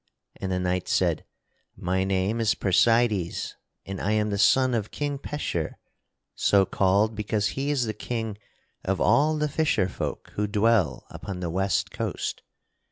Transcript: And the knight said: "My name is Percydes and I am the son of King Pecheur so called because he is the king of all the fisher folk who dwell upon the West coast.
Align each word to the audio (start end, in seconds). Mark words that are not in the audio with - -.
And 0.37 0.51
the 0.51 0.59
knight 0.59 0.87
said: 0.87 1.25
"My 1.75 2.03
name 2.03 2.39
is 2.39 2.55
Percydes 2.55 3.53
and 3.85 4.01
I 4.01 4.13
am 4.13 4.31
the 4.31 4.39
son 4.39 4.73
of 4.73 4.89
King 4.89 5.19
Pecheur 5.19 5.77
so 6.33 6.65
called 6.65 7.13
because 7.15 7.49
he 7.49 7.69
is 7.69 7.85
the 7.85 7.93
king 7.93 8.39
of 8.83 8.99
all 8.99 9.37
the 9.37 9.47
fisher 9.47 9.87
folk 9.87 10.31
who 10.33 10.47
dwell 10.47 11.05
upon 11.11 11.39
the 11.39 11.51
West 11.51 11.91
coast. 11.91 12.41